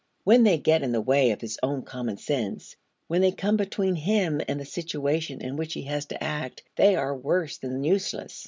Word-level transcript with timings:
When 0.23 0.41
they 0.41 0.57
get 0.57 0.81
in 0.81 0.93
the 0.93 0.99
way 1.01 1.29
of 1.29 1.41
his 1.41 1.59
own 1.61 1.83
common 1.83 2.17
sense, 2.17 2.75
when 3.05 3.21
they 3.21 3.31
come 3.31 3.55
between 3.55 3.93
him 3.93 4.41
and 4.47 4.59
the 4.59 4.65
situation 4.65 5.41
in 5.41 5.57
which 5.57 5.73
he 5.75 5.83
has 5.83 6.07
to 6.07 6.23
act, 6.23 6.63
they 6.75 6.95
are 6.95 7.15
worse 7.15 7.59
than 7.59 7.83
useless. 7.83 8.39